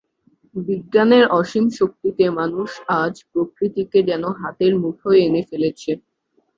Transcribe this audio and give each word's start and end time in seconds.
বিজ্ঞানের 0.55 1.25
অসীম 1.39 1.65
শক্তিতে 1.79 2.25
মানুষ 2.39 2.69
আজ 3.01 3.13
প্রকৃতিকে 3.31 3.99
যেন 4.09 4.23
হাতের 4.39 4.73
মুঠোয় 4.81 5.19
এনে 5.25 5.41
ফেলেছে। 5.49 5.91